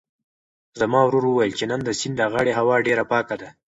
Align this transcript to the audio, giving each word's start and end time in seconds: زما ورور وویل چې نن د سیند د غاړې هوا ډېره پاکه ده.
زما 0.79 1.01
ورور 1.05 1.23
وویل 1.27 1.53
چې 1.59 1.65
نن 1.71 1.79
د 1.83 1.89
سیند 1.99 2.15
د 2.17 2.21
غاړې 2.33 2.53
هوا 2.59 2.75
ډېره 2.87 3.03
پاکه 3.11 3.35
ده. 3.41 3.49